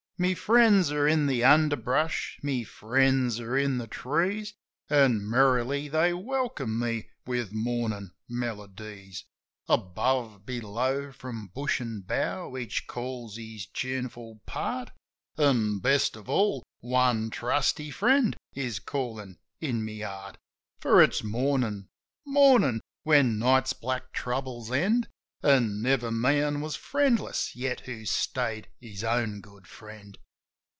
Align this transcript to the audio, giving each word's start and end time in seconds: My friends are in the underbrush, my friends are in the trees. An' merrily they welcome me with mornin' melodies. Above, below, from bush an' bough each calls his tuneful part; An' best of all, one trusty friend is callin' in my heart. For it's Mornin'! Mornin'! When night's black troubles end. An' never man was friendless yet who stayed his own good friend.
My 0.19 0.35
friends 0.35 0.91
are 0.91 1.07
in 1.07 1.25
the 1.25 1.43
underbrush, 1.43 2.37
my 2.43 2.63
friends 2.63 3.39
are 3.39 3.57
in 3.57 3.79
the 3.79 3.87
trees. 3.87 4.53
An' 4.87 5.27
merrily 5.27 5.87
they 5.87 6.13
welcome 6.13 6.77
me 6.77 7.07
with 7.25 7.51
mornin' 7.51 8.11
melodies. 8.29 9.25
Above, 9.67 10.45
below, 10.45 11.11
from 11.11 11.47
bush 11.47 11.81
an' 11.81 12.01
bough 12.01 12.55
each 12.55 12.85
calls 12.85 13.35
his 13.37 13.65
tuneful 13.65 14.41
part; 14.45 14.91
An' 15.39 15.79
best 15.79 16.15
of 16.15 16.29
all, 16.29 16.61
one 16.81 17.31
trusty 17.31 17.89
friend 17.89 18.37
is 18.53 18.77
callin' 18.77 19.39
in 19.59 19.83
my 19.83 20.05
heart. 20.05 20.37
For 20.81 21.01
it's 21.01 21.23
Mornin'! 21.23 21.87
Mornin'! 22.27 22.79
When 23.01 23.39
night's 23.39 23.73
black 23.73 24.11
troubles 24.13 24.71
end. 24.71 25.07
An' 25.43 25.81
never 25.81 26.11
man 26.11 26.61
was 26.61 26.75
friendless 26.75 27.55
yet 27.55 27.79
who 27.87 28.05
stayed 28.05 28.67
his 28.79 29.03
own 29.03 29.41
good 29.41 29.65
friend. 29.65 30.19